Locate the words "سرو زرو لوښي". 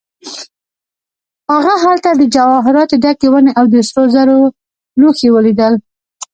3.89-5.29